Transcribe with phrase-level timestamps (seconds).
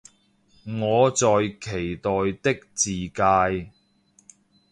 [0.65, 1.27] 我在
[1.61, 2.09] 期待
[2.41, 3.69] 的自介